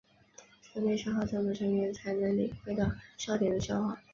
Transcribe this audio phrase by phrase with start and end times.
[0.73, 4.01] 圈内笑话中的成员才能领会到笑点的笑话。